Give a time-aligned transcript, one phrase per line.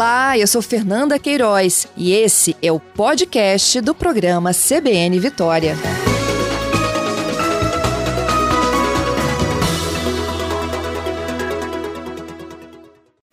[0.00, 5.74] Olá, eu sou Fernanda Queiroz e esse é o podcast do programa CBN Vitória.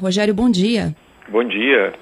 [0.01, 0.93] Rogério, bom dia.
[1.31, 1.93] Bom dia.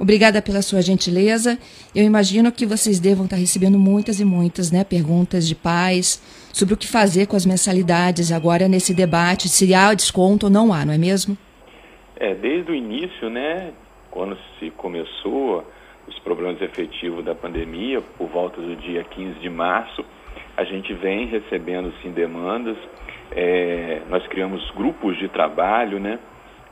[0.00, 1.56] Obrigada pela sua gentileza.
[1.94, 6.20] Eu imagino que vocês devam estar recebendo muitas e muitas né, perguntas de pais
[6.52, 10.72] sobre o que fazer com as mensalidades agora nesse debate, se há desconto ou não
[10.72, 11.38] há, não é mesmo?
[12.20, 13.72] É, desde o início, né,
[14.10, 15.64] quando se começou
[16.06, 20.04] os problemas efetivos da pandemia, por volta do dia 15 de março,
[20.54, 22.76] a gente vem recebendo sim demandas.
[23.30, 26.18] É, nós criamos grupos de trabalho, né?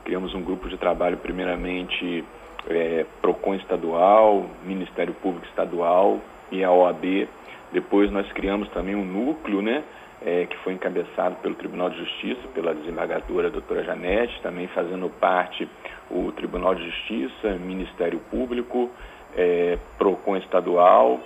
[0.05, 2.23] Criamos um grupo de trabalho primeiramente
[2.67, 6.19] é, Procon estadual, Ministério Público estadual
[6.51, 7.27] e a OAB.
[7.71, 9.83] Depois nós criamos também um núcleo, né?
[10.25, 15.67] É, que foi encabeçado pelo Tribunal de Justiça, pela desembargadora doutora Janete, também fazendo parte
[16.09, 18.89] o Tribunal de Justiça, Ministério Público,
[19.35, 21.19] é, PROCON estadual,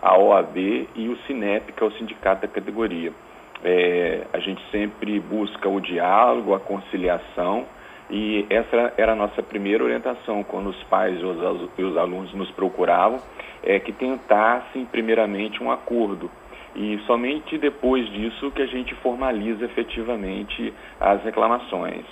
[0.00, 0.56] a OAB
[0.94, 3.12] e o SINEP, que é o sindicato da categoria.
[3.64, 7.66] É, a gente sempre busca o diálogo, a conciliação,
[8.10, 13.20] e essa era a nossa primeira orientação quando os pais e os alunos nos procuravam,
[13.62, 16.30] é que tentassem primeiramente um acordo
[16.74, 22.04] e somente depois disso que a gente formaliza efetivamente as reclamações.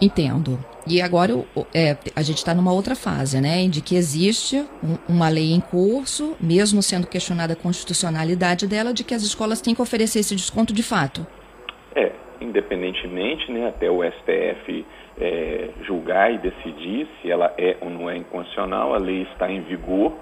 [0.00, 0.58] Entendo.
[0.86, 1.44] E agora
[1.74, 5.60] é, a gente está numa outra fase, né, de que existe um, uma lei em
[5.60, 10.34] curso, mesmo sendo questionada a constitucionalidade dela, de que as escolas têm que oferecer esse
[10.34, 11.26] desconto de fato.
[11.94, 14.86] É, independentemente, né, até o STF
[15.20, 19.60] é, julgar e decidir se ela é ou não é inconstitucional, a lei está em
[19.60, 20.14] vigor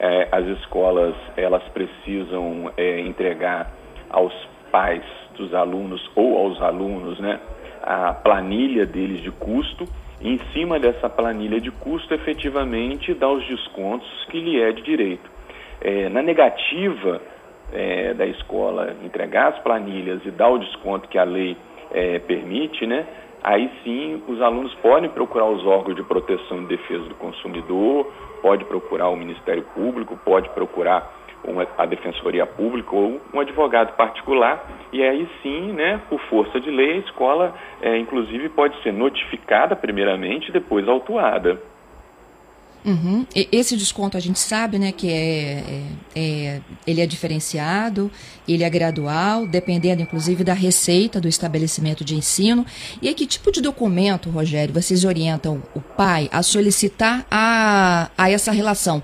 [0.00, 3.70] é, as escolas elas precisam é, entregar
[4.08, 4.32] aos
[4.72, 5.04] pais
[5.36, 7.38] dos alunos ou aos alunos né,
[7.82, 9.84] a planilha deles de custo
[10.20, 14.82] e em cima dessa planilha de custo efetivamente dar os descontos que lhe é de
[14.82, 15.30] direito.
[15.82, 17.20] É, na negativa
[17.72, 21.56] é, da escola entregar as planilhas e dar o desconto que a lei
[21.92, 23.06] é, permite, né,
[23.42, 28.06] aí sim os alunos podem procurar os órgãos de proteção e defesa do consumidor
[28.40, 34.62] pode procurar o Ministério Público, pode procurar uma, a Defensoria Pública ou um advogado particular,
[34.92, 39.74] e aí sim, né, por força de lei, a escola, é, inclusive, pode ser notificada
[39.74, 41.60] primeiramente e depois autuada.
[42.84, 43.26] Uhum.
[43.34, 45.82] Esse desconto a gente sabe, né, que é, é,
[46.14, 48.10] é, ele é diferenciado,
[48.48, 52.64] ele é gradual, dependendo inclusive da receita do estabelecimento de ensino.
[53.02, 58.30] E aí, que tipo de documento, Rogério, vocês orientam o pai a solicitar a, a
[58.30, 59.02] essa relação?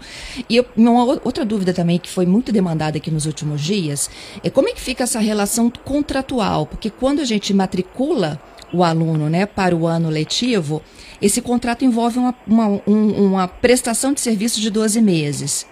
[0.48, 4.10] E eu, uma outra dúvida também que foi muito demandada aqui nos últimos dias
[4.42, 6.66] é como é que fica essa relação contratual?
[6.66, 8.40] Porque quando a gente matricula
[8.72, 10.82] o aluno né, para o ano letivo,
[11.20, 15.70] esse contrato envolve uma, uma, um, uma prestação de serviço de 12 meses.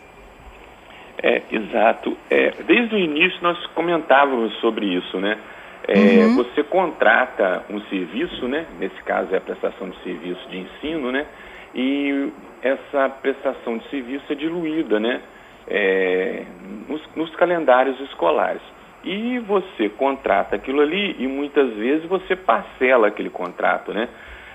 [1.23, 2.17] É, exato.
[2.31, 5.39] É, desde o início nós comentávamos sobre isso, né?
[5.87, 6.37] É, uhum.
[6.37, 8.67] Você contrata um serviço, né?
[8.79, 11.27] Nesse caso é a prestação de serviço de ensino, né?
[11.75, 12.31] E
[12.63, 15.21] essa prestação de serviço é diluída, né?
[15.67, 16.45] É,
[16.89, 18.63] nos, nos calendários escolares.
[19.05, 24.09] E você contrata aquilo ali e muitas vezes você parcela aquele contrato, né?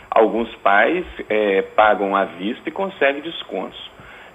[0.09, 3.79] Alguns pais é, pagam à vista e conseguem descontos.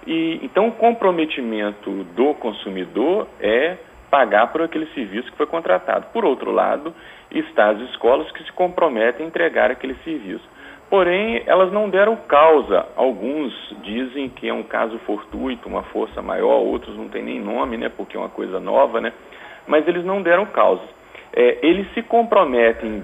[0.07, 3.75] E, então, o comprometimento do consumidor é
[4.09, 6.05] pagar por aquele serviço que foi contratado.
[6.13, 6.93] Por outro lado,
[7.29, 10.47] está as escolas que se comprometem a entregar aquele serviço.
[10.89, 12.85] Porém, elas não deram causa.
[12.95, 13.51] Alguns
[13.81, 17.89] dizem que é um caso fortuito, uma força maior, outros não têm nem nome, né,
[17.89, 19.11] porque é uma coisa nova, né?
[19.67, 20.83] Mas eles não deram causa.
[21.33, 23.03] É, eles se comprometem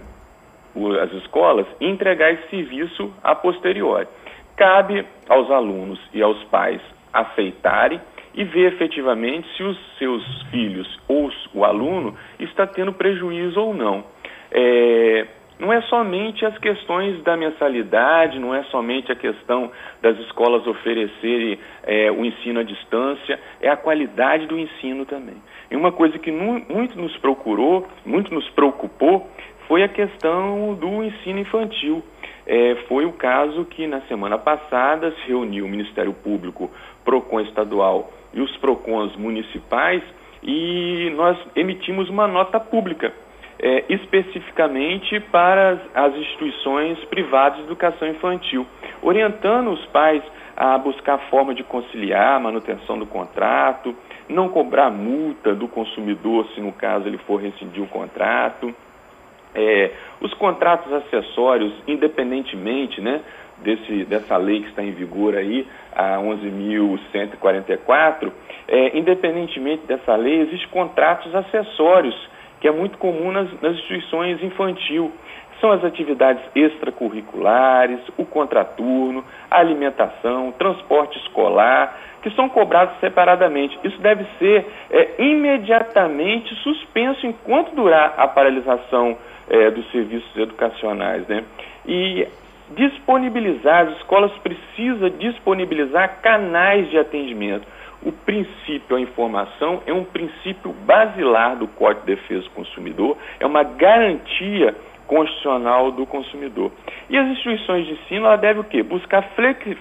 [1.01, 4.07] as escolas entregar esse serviço a posteriori.
[4.55, 7.99] Cabe aos alunos e aos pais aceitarem
[8.33, 14.03] e ver efetivamente se os seus filhos ou o aluno está tendo prejuízo ou não.
[14.51, 15.27] É,
[15.61, 19.71] não é somente as questões da mensalidade, não é somente a questão
[20.01, 25.35] das escolas oferecerem é, o ensino à distância, é a qualidade do ensino também.
[25.69, 29.29] E uma coisa que muito nos procurou, muito nos preocupou,
[29.67, 32.03] foi a questão do ensino infantil.
[32.47, 36.71] É, foi o caso que na semana passada se reuniu o Ministério Público,
[37.05, 40.01] PROCON estadual e os PROCONs municipais
[40.41, 43.13] e nós emitimos uma nota pública
[43.61, 48.65] é, especificamente para as instituições privadas de educação infantil,
[49.01, 50.23] orientando os pais
[50.57, 53.95] a buscar forma de conciliar a manutenção do contrato,
[54.27, 58.73] não cobrar multa do consumidor se no caso ele for rescindir o contrato.
[59.53, 59.91] É,
[60.21, 63.21] os contratos acessórios, independentemente né,
[63.57, 68.31] desse, dessa lei que está em vigor aí, a 11.144,
[68.67, 72.15] é, independentemente dessa lei, existem contratos acessórios,
[72.61, 75.11] que é muito comum nas, nas instituições infantil.
[75.59, 83.77] São as atividades extracurriculares, o contraturno, a alimentação, transporte escolar, que são cobrados separadamente.
[83.83, 89.17] Isso deve ser é, imediatamente suspenso enquanto durar a paralisação
[89.49, 91.27] é, dos serviços educacionais.
[91.27, 91.43] Né?
[91.85, 92.27] E
[92.75, 97.67] disponibilizar, as escolas precisam disponibilizar canais de atendimento.
[98.03, 103.45] O princípio, a informação, é um princípio basilar do Código de Defesa do Consumidor, é
[103.45, 104.75] uma garantia
[105.05, 106.71] constitucional do consumidor.
[107.09, 108.81] E as instituições de ensino, ela deve o quê?
[108.81, 109.23] Buscar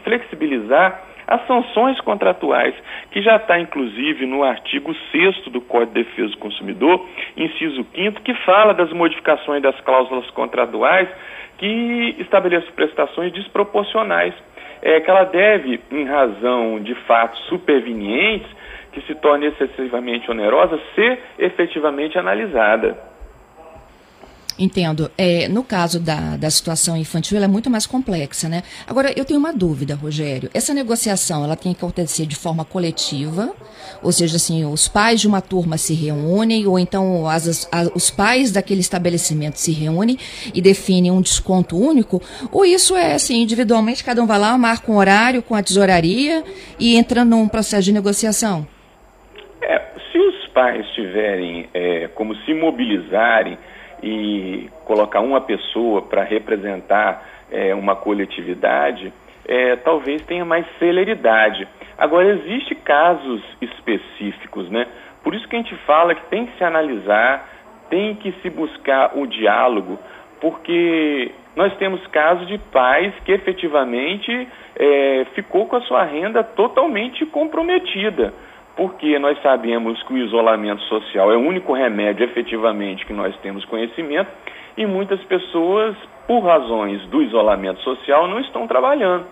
[0.04, 2.74] flexibilizar as sanções contratuais,
[3.12, 7.06] que já está inclusive no artigo 6 do Código de Defesa do Consumidor,
[7.36, 11.08] inciso 5 que fala das modificações das cláusulas contratuais
[11.58, 14.34] que estabelece prestações desproporcionais,
[14.82, 18.50] é, que ela deve, em razão de fatos supervenientes,
[18.92, 23.09] que se torne excessivamente onerosa, ser efetivamente analisada.
[24.60, 25.10] Entendo.
[25.16, 28.62] É, no caso da, da situação infantil, ela é muito mais complexa, né?
[28.86, 30.50] Agora, eu tenho uma dúvida, Rogério.
[30.52, 33.54] Essa negociação, ela tem que acontecer de forma coletiva,
[34.02, 38.10] ou seja, assim, os pais de uma turma se reúnem, ou então as, as, os
[38.10, 40.18] pais daquele estabelecimento se reúnem
[40.52, 42.20] e definem um desconto único,
[42.52, 46.44] ou isso é, assim, individualmente, cada um vai lá, marca um horário com a tesouraria
[46.78, 48.68] e entra num processo de negociação?
[49.62, 49.80] É,
[50.12, 53.56] se os pais tiverem é, como se mobilizarem
[54.02, 59.12] e colocar uma pessoa para representar é, uma coletividade,
[59.46, 61.66] é, talvez tenha mais celeridade.
[61.98, 64.86] Agora, existe casos específicos, né?
[65.22, 67.48] Por isso que a gente fala que tem que se analisar,
[67.90, 69.98] tem que se buscar o diálogo,
[70.40, 77.26] porque nós temos casos de pais que efetivamente é, ficou com a sua renda totalmente
[77.26, 78.32] comprometida
[78.80, 83.62] porque nós sabemos que o isolamento social é o único remédio efetivamente que nós temos
[83.66, 84.30] conhecimento
[84.74, 85.94] e muitas pessoas,
[86.26, 89.26] por razões do isolamento social, não estão trabalhando.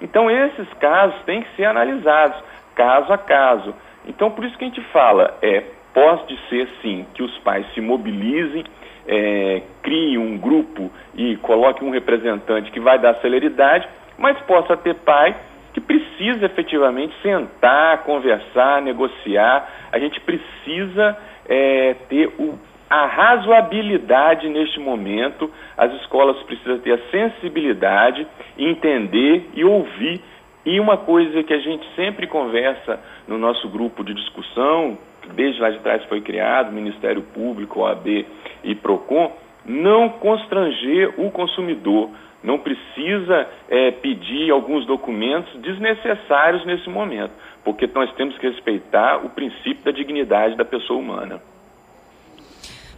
[0.00, 2.42] Então, esses casos têm que ser analisados,
[2.74, 3.74] caso a caso.
[4.06, 5.62] Então, por isso que a gente fala, é,
[5.92, 8.64] pode ser sim que os pais se mobilizem,
[9.06, 14.94] é, criem um grupo e coloquem um representante que vai dar celeridade, mas possa ter
[14.94, 15.36] pai
[15.76, 19.88] que precisa efetivamente sentar, conversar, negociar.
[19.92, 22.58] A gente precisa é, ter o,
[22.88, 25.52] a razoabilidade neste momento.
[25.76, 28.26] As escolas precisam ter a sensibilidade,
[28.56, 30.22] entender e ouvir.
[30.64, 32.98] E uma coisa que a gente sempre conversa
[33.28, 34.96] no nosso grupo de discussão,
[35.34, 38.24] desde lá de trás foi criado, Ministério Público, OAB
[38.64, 39.30] e PROCON,
[39.66, 42.10] não constranger o consumidor
[42.42, 47.32] não precisa é, pedir alguns documentos desnecessários nesse momento,
[47.64, 51.42] porque nós temos que respeitar o princípio da dignidade da pessoa humana.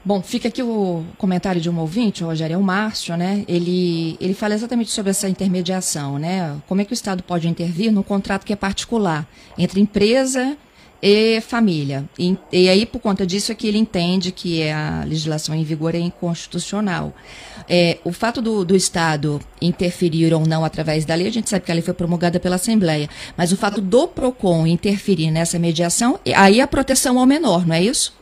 [0.04, 3.44] Bom, fica aqui o comentário de um ouvinte, o Rogério é Márcio, né?
[3.48, 6.56] Ele, ele fala exatamente sobre essa intermediação, né?
[6.68, 9.26] Como é que o Estado pode intervir no contrato que é particular
[9.58, 10.56] entre empresa
[11.02, 12.04] e família.
[12.18, 15.94] E, e, aí, por conta disso, é que ele entende que a legislação em vigor
[15.94, 17.12] é inconstitucional.
[17.68, 21.64] É, o fato do, do, Estado interferir ou não através da lei, a gente sabe
[21.64, 26.18] que a lei foi promulgada pela Assembleia, mas o fato do PROCON interferir nessa mediação,
[26.36, 28.16] aí a proteção ao menor, não é isso?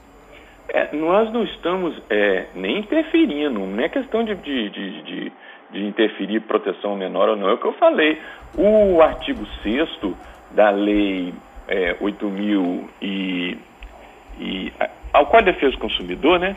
[0.68, 5.32] É, nós não estamos é, nem interferindo, não é questão de, de, de, de,
[5.72, 8.18] de interferir proteção menor ou não, é o que eu falei.
[8.58, 9.88] O artigo 6
[10.52, 11.32] da lei
[11.68, 13.56] é, 8 mil e,
[14.38, 14.72] e
[15.12, 16.56] ao de Defesa do Consumidor, né,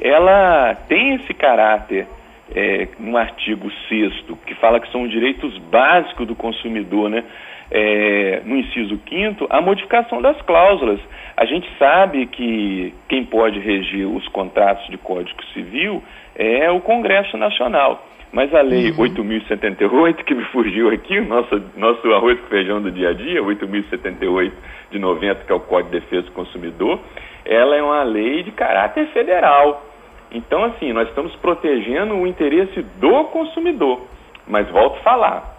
[0.00, 2.06] ela tem esse caráter
[2.54, 7.24] é, no artigo 6 que fala que são direitos básicos do consumidor, né?
[7.72, 10.98] É, no inciso 5 a modificação das cláusulas.
[11.36, 16.02] A gente sabe que quem pode regir os contratos de Código Civil
[16.34, 18.04] é o Congresso Nacional.
[18.32, 19.08] Mas a lei uhum.
[19.08, 23.42] 8.078, que me fugiu aqui, o nosso, nosso arroz com feijão do dia a dia,
[23.42, 24.52] 8.078
[24.90, 27.00] de 90, que é o Código de Defesa do Consumidor,
[27.44, 29.84] ela é uma lei de caráter federal.
[30.30, 34.06] Então, assim, nós estamos protegendo o interesse do consumidor.
[34.46, 35.56] Mas volto a falar,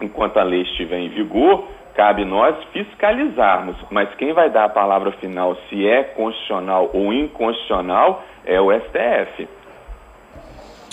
[0.00, 3.76] enquanto a lei estiver em vigor, cabe nós fiscalizarmos.
[3.90, 9.48] Mas quem vai dar a palavra final se é constitucional ou inconstitucional é o STF.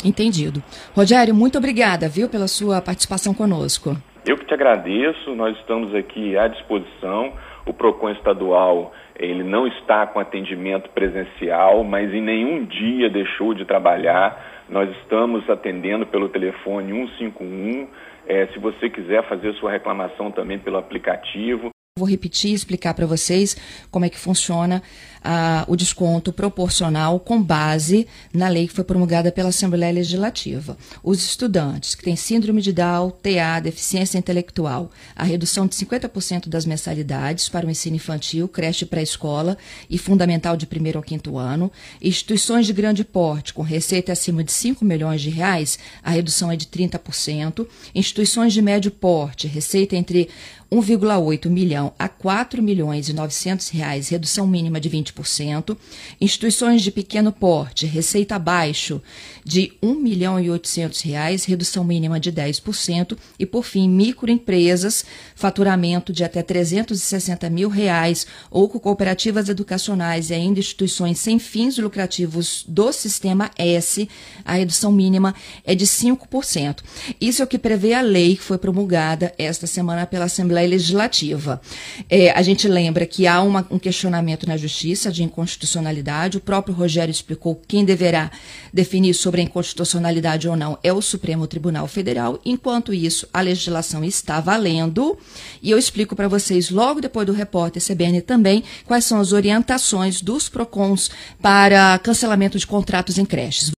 [0.06, 0.62] Entendido.
[0.96, 3.96] Rogério, muito obrigada, viu, pela sua participação conosco.
[4.25, 7.34] Eu que te agradeço, nós estamos aqui à disposição.
[7.65, 13.65] o PROCON estadual ele não está com atendimento presencial, mas em nenhum dia deixou de
[13.65, 14.63] trabalhar.
[14.70, 17.88] Nós estamos atendendo pelo telefone 151.
[18.25, 23.06] É, se você quiser fazer sua reclamação também pelo aplicativo, Vou repetir e explicar para
[23.06, 23.58] vocês
[23.91, 24.82] como é que funciona
[25.22, 30.77] ah, o desconto proporcional com base na lei que foi promulgada pela Assembleia Legislativa.
[31.03, 36.65] Os estudantes que têm síndrome de Down, TA, deficiência intelectual, a redução de 50% das
[36.65, 39.58] mensalidades para o ensino infantil, creche pré-escola
[39.89, 41.70] e fundamental de primeiro ao quinto ano,
[42.01, 46.56] instituições de grande porte com receita acima de 5 milhões de reais, a redução é
[46.56, 50.29] de 30%, instituições de médio porte, receita entre
[50.72, 55.76] 1,8 milhão a 4 milhões e 900 reais, redução mínima de 20%.
[56.22, 59.02] Instituições de pequeno porte, receita abaixo
[59.44, 63.18] de 1 milhão e 800 reais, redução mínima de 10%.
[63.40, 65.04] E, por fim, microempresas,
[65.36, 72.64] faturamento de até 360 mil reais, ou cooperativas educacionais e ainda instituições sem fins lucrativos
[72.68, 74.08] do Sistema S,
[74.46, 75.34] a redução mínima
[75.66, 76.80] é de 5%.
[77.20, 80.70] Isso é o que prevê a lei que foi promulgada esta semana pela Assembleia Assembleia
[80.70, 81.62] Legislativa.
[82.10, 86.38] É, a gente lembra que há uma, um questionamento na Justiça de inconstitucionalidade.
[86.38, 88.32] O próprio Rogério explicou quem deverá
[88.74, 92.39] definir sobre a inconstitucionalidade ou não é o Supremo Tribunal Federal.
[92.46, 95.18] Enquanto isso, a legislação está valendo.
[95.62, 100.22] E eu explico para vocês, logo depois do repórter CBN também, quais são as orientações
[100.22, 101.10] dos PROCONs
[101.42, 103.72] para cancelamento de contratos em creches.